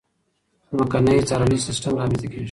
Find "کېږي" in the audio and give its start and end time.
2.29-2.39